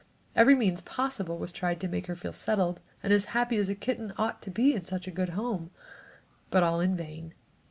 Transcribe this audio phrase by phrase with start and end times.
[0.35, 3.75] Every means possible was tried to make her feel settled and as happy as a
[3.75, 5.69] kitten ought to be in such a good home,
[6.49, 7.35] but all in vain.